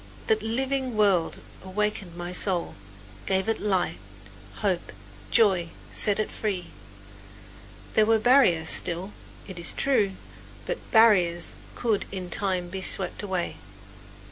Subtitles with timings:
[0.25, 2.73] That living word awakened my soul,
[3.27, 3.99] gave it light,
[4.55, 4.91] hope,
[5.29, 6.71] joy, set it free!
[7.93, 9.13] There were barriers still,
[9.47, 10.13] it is true,
[10.65, 13.57] but barriers that could in time be swept away.